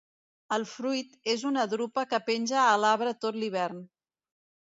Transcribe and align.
El 0.55 0.63
fruit 0.69 1.11
és 1.33 1.43
una 1.49 1.65
drupa 1.75 2.05
que 2.13 2.21
penja 2.29 2.57
a 2.63 2.73
l'arbre 2.85 3.13
tot 3.27 3.37
l'hivern. 3.43 3.85